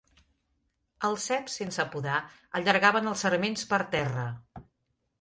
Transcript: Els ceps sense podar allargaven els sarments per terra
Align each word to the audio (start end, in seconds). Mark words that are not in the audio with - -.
Els 1.09 1.25
ceps 1.31 1.59
sense 1.61 1.87
podar 1.97 2.17
allargaven 2.61 3.13
els 3.15 3.25
sarments 3.27 3.71
per 3.75 3.85
terra 3.99 4.29